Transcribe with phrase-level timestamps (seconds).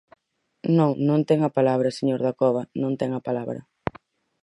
[0.77, 3.61] Non, non ten a palabra, señor Dacova; non ten a palabra.